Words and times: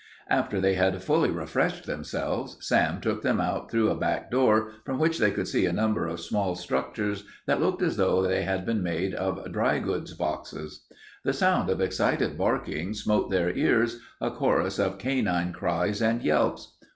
After 0.29 0.59
they 0.59 0.73
had 0.73 1.03
fully 1.03 1.29
refreshed 1.29 1.85
themselves, 1.85 2.57
Sam 2.61 2.99
took 3.01 3.21
them 3.21 3.39
out 3.39 3.69
through 3.69 3.91
a 3.91 3.95
back 3.95 4.31
door, 4.31 4.71
from 4.83 4.97
which 4.97 5.19
they 5.19 5.29
could 5.29 5.47
see 5.47 5.67
a 5.67 5.71
number 5.71 6.07
of 6.07 6.19
small 6.19 6.55
structures 6.55 7.23
that 7.45 7.59
looked 7.61 7.83
as 7.83 7.97
though 7.97 8.23
they 8.23 8.41
had 8.41 8.65
been 8.65 8.81
made 8.81 9.13
out 9.13 9.37
of 9.37 9.51
dry 9.51 9.77
goods 9.77 10.15
boxes. 10.15 10.87
The 11.23 11.33
sound 11.33 11.69
of 11.69 11.81
excited 11.81 12.35
barking 12.35 12.95
smote 12.95 13.29
their 13.29 13.51
ears, 13.55 13.99
a 14.19 14.31
chorus 14.31 14.79
of 14.79 14.97
canine 14.97 15.53
cries 15.53 16.01
and 16.01 16.19
yelps. 16.23 16.75